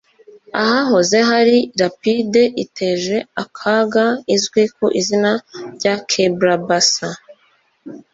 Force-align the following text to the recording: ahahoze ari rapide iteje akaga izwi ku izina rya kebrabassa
ahahoze 0.61 1.17
ari 1.39 1.57
rapide 1.81 2.41
iteje 2.63 3.17
akaga 3.43 4.05
izwi 4.35 4.63
ku 4.75 4.85
izina 4.99 5.31
rya 5.75 5.93
kebrabassa 6.09 7.07